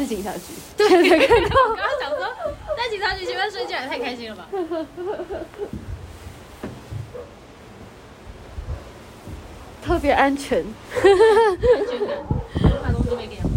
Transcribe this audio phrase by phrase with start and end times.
[0.00, 0.40] 是警察局。
[0.76, 2.26] 对对对，我刚刚想说，
[2.76, 4.48] 在警察局前面睡觉也太开心了吧。
[9.84, 10.64] 特别安全，
[11.02, 11.04] 安
[11.86, 13.49] 全感，东西没给。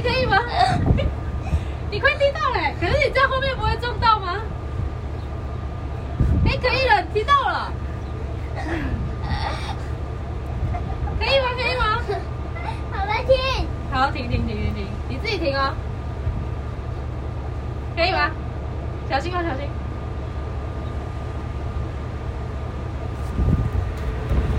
[0.00, 0.36] 可以吗？
[1.90, 2.74] 你快踢到嘞！
[2.80, 4.40] 可是你在后面不会撞到吗？
[6.46, 7.72] 哎，可以了，踢到了。
[11.18, 11.46] 可以吗？
[11.56, 12.00] 可以吗？
[12.92, 13.66] 好了，停。
[13.90, 15.74] 好，停停停停停，你自己停哦。
[17.96, 18.30] 可以吗？
[19.10, 19.68] 小心啊，小心。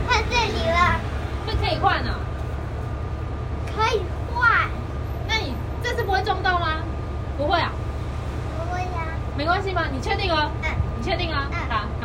[0.07, 1.00] 换这里了。
[1.47, 2.19] 这可以换呢。
[7.39, 7.71] 不会啊，
[8.51, 10.51] 不会啊，没关系吗，你确定啊？
[10.62, 11.50] 嗯，你确定啊？
[11.50, 11.99] 嗯。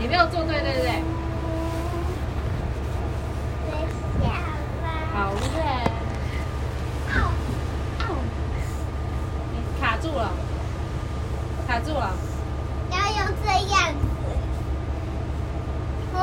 [0.00, 1.02] 你没有做对，对不对？
[5.12, 5.38] 好累。
[9.80, 10.30] 卡住了，
[11.66, 12.14] 卡住了。
[12.90, 13.98] 要用这样子。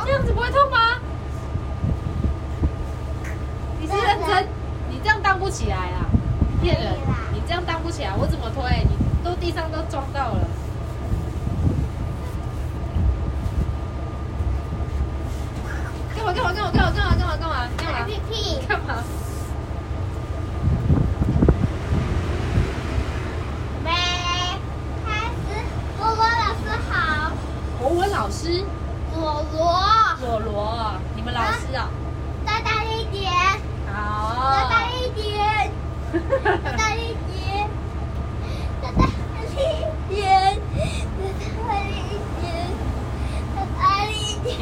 [0.05, 0.77] 这样子不会痛吗？
[3.81, 4.47] 你是认真？
[4.89, 6.05] 你这样荡不起来啊！
[6.61, 6.93] 骗人！
[7.33, 8.85] 你这样荡不起来，我怎么推？
[8.89, 10.34] 你都地上都撞到了。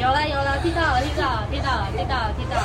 [0.04, 2.62] 有了有了，听到了听到了听到了听到了听到了。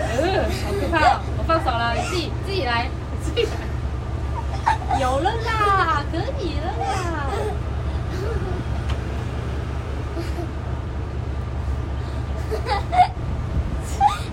[0.00, 0.02] 呃，
[0.50, 1.20] 好可怕哦！
[1.38, 2.90] 我放手了，你自己自己来，
[3.22, 3.50] 自己来。
[4.98, 6.90] 有了啦，可以了啦。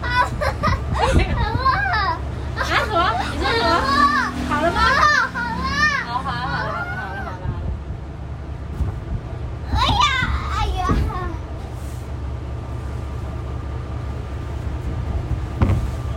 [0.02, 0.10] 好
[1.94, 2.18] 了，
[2.58, 2.98] 啊什么？
[3.30, 3.64] 你说什么？
[4.50, 4.80] 好了吗？
[4.82, 5.70] 好了，
[6.08, 7.46] 好好好了好了好了好了好了。
[9.74, 10.04] 哎呀，
[10.58, 10.80] 哎呀，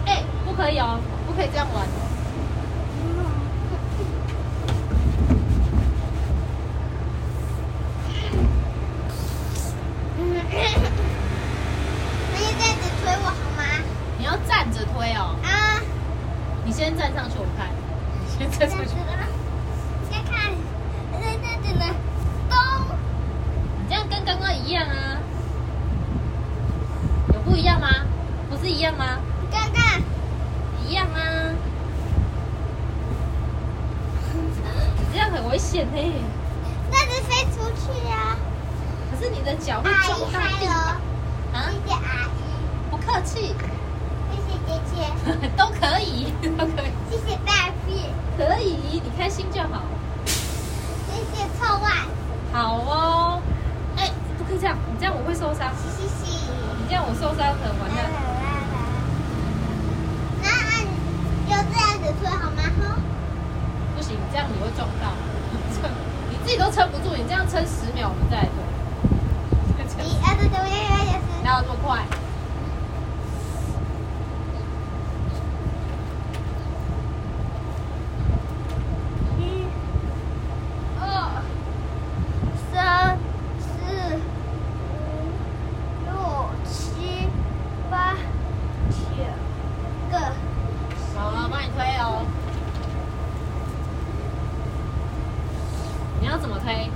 [0.06, 0.08] 哎，
[0.44, 1.86] 不可以哦，不可以这样玩。
[12.36, 13.62] 你这样子推我好吗？
[14.18, 15.80] 你要站着推哦，啊，
[16.64, 17.68] 你先站上去我看。
[18.26, 18.84] 你先这站上去。
[18.84, 19.12] 样子的，
[20.10, 20.50] 先看，
[21.12, 21.84] 这样子的，
[22.48, 22.52] 咚，
[23.78, 25.18] 你这样跟刚刚一样啊？
[27.32, 27.88] 有不一样吗？
[28.50, 29.18] 不是一样吗？
[29.50, 30.02] 看看，
[30.86, 31.18] 一样啊。
[34.34, 35.98] 你这样很危险呢。
[36.90, 38.36] 这样子飞出去呀。
[39.10, 40.26] 可是你的脚会撞到
[40.58, 41.00] 地啊
[41.52, 41.56] 谢！
[41.86, 42.36] 谢阿姨，
[42.90, 43.54] 不客气，
[44.30, 44.94] 谢谢姐姐，
[45.56, 49.82] 都可以，都可以，谢谢大屁，可以，你开心就好。
[50.26, 52.06] 谢谢臭袜，
[52.52, 53.40] 好哦。
[54.64, 55.68] 这样，你这样我会受伤。
[55.76, 56.48] 嘻嘻嘻。
[56.80, 58.08] 你这样我受伤可能完蛋。
[60.40, 60.80] 那按
[61.44, 62.64] 就这样子推好吗？
[63.94, 65.12] 不行，这样你会撞到。
[66.32, 68.54] 你自己都撑不住，你这样撑十秒，我们再来推。
[70.02, 71.28] 一二三四五六七八九十。
[71.44, 72.00] 哪有这么快？
[79.38, 79.40] 一、
[81.00, 81.02] 二、
[82.72, 82.74] 三、
[83.60, 83.62] 四、
[84.90, 84.92] 五、
[86.06, 86.08] 六、
[86.64, 87.28] 七、
[87.90, 87.94] 八、
[88.90, 88.96] 九
[90.10, 90.12] 个。
[91.14, 92.02] 好了，帮你推哦。
[96.20, 96.90] 你要怎么推？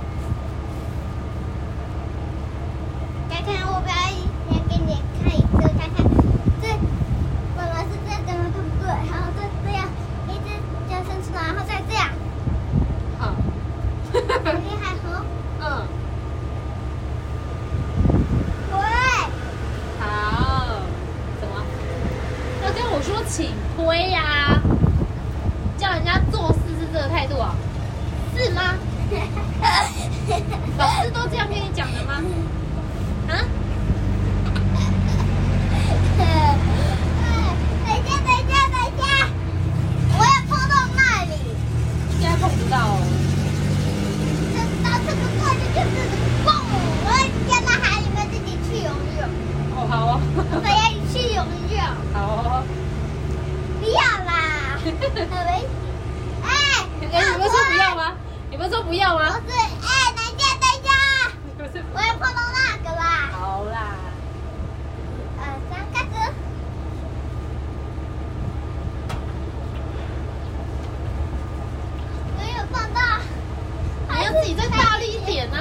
[3.29, 4.11] 看看我表演，
[4.49, 4.89] 先给你
[5.23, 5.45] 看一次，
[5.77, 5.97] 看看
[6.59, 6.63] 这
[7.55, 8.41] 妈妈是这样子吗？
[8.51, 8.89] 对不对？
[8.89, 9.79] 然后再这样，
[10.27, 10.45] 一只
[10.89, 12.09] 脚伸出来，然后再这样，
[13.19, 13.21] 好。
[14.43, 15.23] 很厉害哦。
[15.61, 15.63] 嗯，
[18.71, 18.73] 对，
[20.01, 20.03] 好。
[21.39, 21.53] 怎么？
[22.65, 24.59] 要跟我说请推呀、
[25.77, 27.55] 叫人家做事是这个态度啊？
[28.35, 28.75] 是吗？
[30.77, 32.21] 老师都这样跟你讲的吗？
[33.29, 33.39] 啊？
[36.19, 36.21] 哎
[37.87, 39.07] 等一下，等一下，等一下，
[40.17, 41.31] 我要碰到那里，
[42.19, 42.99] 现在碰不到哦。
[44.51, 45.95] 这到这个过去就是
[46.43, 46.47] 蹦，
[47.05, 47.17] 我要
[47.47, 49.23] 掉到海里面自己去游泳，
[49.77, 50.19] 哦，好哦。
[50.35, 51.39] 我要去游
[51.73, 51.79] 泳，
[52.11, 52.63] 好哦。
[53.81, 55.25] 不要啦，很危险。
[56.43, 56.45] 哎，
[56.99, 58.01] 哎，你们说不要吗？
[58.51, 59.39] 你们说不要啊。
[59.47, 60.89] 是，哎，等一下，等一下，
[61.45, 63.29] 你们是我要碰到那个啦。
[63.31, 63.77] 好啦。
[65.37, 66.09] 呃，三开始。
[72.35, 72.99] 没有碰到，
[74.09, 75.55] 你要自己再大力一点啊！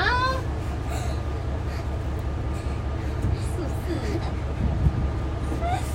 [3.36, 3.92] 是不是？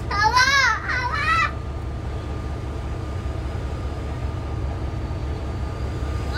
[0.07, 0.37] 好了，
[0.85, 1.17] 好了。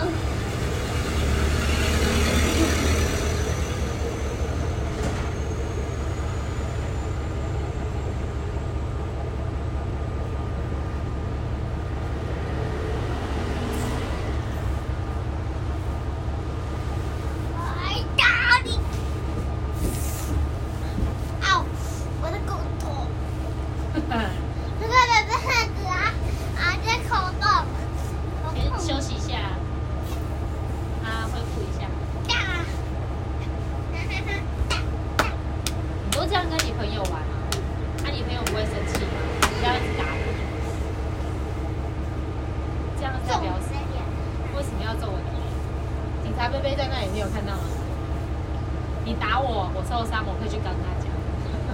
[49.04, 51.06] 你打我，我受伤，我可以去跟他讲，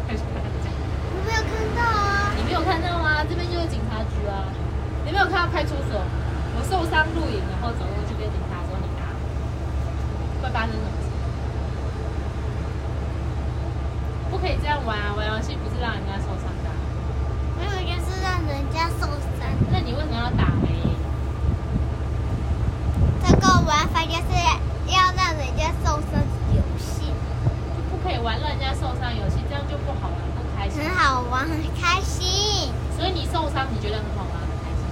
[0.06, 0.68] 可以去跟他讲。
[0.68, 2.36] 我没有看到啊。
[2.36, 3.24] 你没有看到吗？
[3.24, 4.52] 这边就是警察局啊。
[5.06, 5.98] 你没有看到派出所？
[6.54, 9.26] 我受伤录影，然后走过去跟警察说你打我，
[10.38, 11.10] 会发生什么事？
[14.30, 15.18] 不可以这样玩啊！
[15.18, 16.78] 玩游戏不是让人家受伤的啊。
[17.58, 19.42] 没有，就是让人家受伤。
[19.72, 20.70] 那你为什么要打嘞？
[23.26, 24.30] 这个玩法就是
[24.94, 26.22] 要让人家受伤
[26.54, 27.10] 游戏，
[27.74, 30.78] 就不可以玩让人家受伤游戏，这样就不好玩，不开心。
[30.86, 32.70] 很好玩，很开心。
[32.94, 34.86] 所以你受伤，你觉得很好玩，很开心。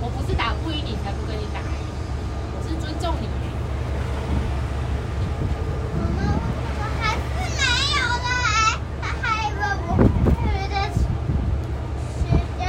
[0.00, 3.28] 我不是打不赢你才不跟你打，我是尊重你。
[5.94, 6.18] 我们
[6.78, 7.22] 我还是
[7.54, 7.62] 没
[7.94, 9.90] 有的，哎，他还以为我
[10.28, 10.36] 觉
[10.68, 10.74] 得
[12.18, 12.20] 学
[12.58, 12.60] 校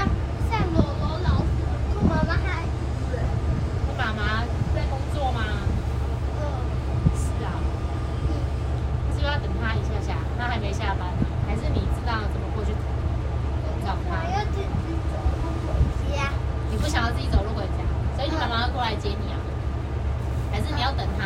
[0.49, 1.49] 像罗罗老师，
[1.95, 2.69] 我妈妈还以
[3.11, 3.17] 为，
[3.87, 4.45] 我妈妈
[4.75, 5.41] 在工作吗？
[6.39, 6.41] 呃，
[7.15, 7.47] 是啊。
[9.17, 10.15] 是要等他一下下？
[10.37, 12.71] 他还没下班呢，还是你知道怎么过去
[13.83, 14.13] 找我？
[14.31, 14.63] 要自己
[15.11, 16.29] 走路回家。
[16.71, 17.81] 你不想要自己走路回家，
[18.15, 19.37] 所以你妈妈要过来接你啊？
[20.51, 21.25] 还是你要等他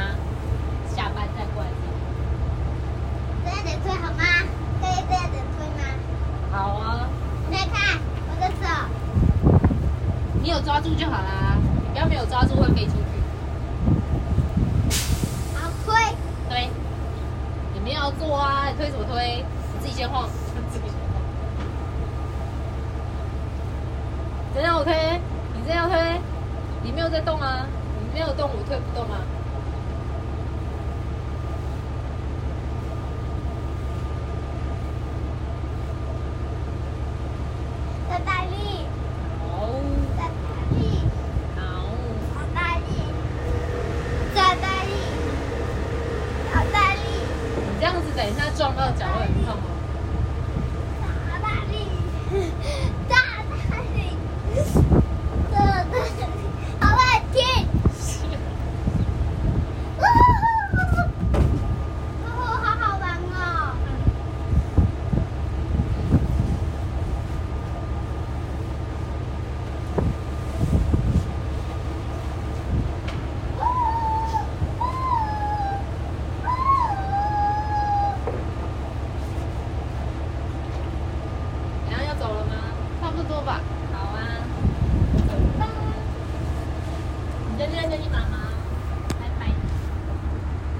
[0.95, 1.69] 下班再过来？
[3.45, 4.23] 这样点推好吗？
[4.81, 5.83] 可以这样点推吗？
[6.51, 7.07] 好啊，
[7.49, 7.97] 你再看
[8.29, 8.63] 我的手，
[10.41, 12.97] 你有抓住就好啦，你不要没有抓住会飞出去。
[15.55, 15.93] 好推。
[16.49, 16.69] 推，
[17.73, 19.43] 你没有要做啊，你推什么推？
[19.73, 20.27] 你自己先晃，
[20.71, 21.21] 自己先晃。
[24.53, 24.93] 真的我推，
[25.55, 26.21] 你这样推，
[26.83, 27.82] 你没有在动啊，你
[28.13, 29.17] 没有动，我推不动吗。